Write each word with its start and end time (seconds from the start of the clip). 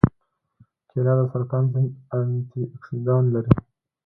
کېله 0.89 1.13
د 1.17 1.21
سرطان 1.31 1.63
ضد 1.73 1.85
انتياکسیدان 2.17 3.23
لري. 3.33 3.51